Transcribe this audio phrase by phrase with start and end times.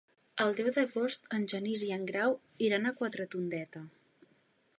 [0.43, 3.85] El deu d'agost en Genís i en Grau aniran a Quatretondeta.